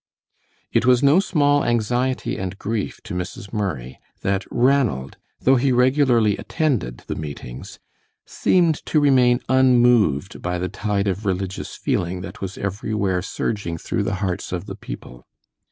It 0.71 0.83
was 0.87 1.03
no 1.03 1.19
small 1.19 1.63
anxiety 1.63 2.35
and 2.39 2.57
grief 2.57 3.01
to 3.03 3.13
Mrs. 3.13 3.53
Murray 3.53 3.99
that 4.21 4.47
Ranald, 4.49 5.17
though 5.41 5.57
he 5.57 5.71
regularly 5.71 6.37
attended 6.37 7.03
the 7.05 7.13
meetings, 7.13 7.77
seemed 8.25 8.83
to 8.87 8.99
remain 8.99 9.41
unmoved 9.47 10.41
by 10.41 10.57
the 10.57 10.69
tide 10.69 11.07
of 11.07 11.27
religious 11.27 11.75
feeling 11.75 12.21
that 12.21 12.41
was 12.41 12.57
everywhere 12.57 13.21
surging 13.21 13.77
through 13.77 14.01
the 14.01 14.15
hearts 14.15 14.51
of 14.51 14.65
the 14.65 14.75
people. 14.75 15.27